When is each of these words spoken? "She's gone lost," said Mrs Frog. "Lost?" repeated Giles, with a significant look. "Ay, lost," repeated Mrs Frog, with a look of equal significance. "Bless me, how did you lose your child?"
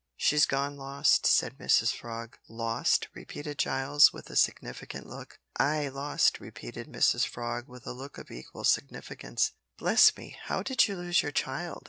"She's 0.17 0.47
gone 0.47 0.77
lost," 0.77 1.27
said 1.27 1.59
Mrs 1.59 1.95
Frog. 1.95 2.39
"Lost?" 2.49 3.07
repeated 3.13 3.59
Giles, 3.59 4.11
with 4.11 4.31
a 4.31 4.35
significant 4.35 5.05
look. 5.05 5.37
"Ay, 5.59 5.89
lost," 5.89 6.39
repeated 6.39 6.87
Mrs 6.87 7.23
Frog, 7.27 7.67
with 7.69 7.85
a 7.85 7.93
look 7.93 8.17
of 8.17 8.31
equal 8.31 8.63
significance. 8.63 9.51
"Bless 9.77 10.17
me, 10.17 10.35
how 10.45 10.63
did 10.63 10.87
you 10.87 10.95
lose 10.97 11.21
your 11.21 11.31
child?" 11.31 11.77